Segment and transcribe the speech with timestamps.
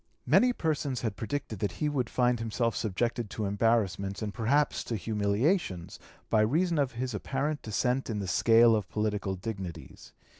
[0.25, 4.95] Many persons had predicted that he would find himself subjected to embarrassments and perhaps to
[4.95, 10.11] humiliations by reason of his apparent descent in the scale of political dignities.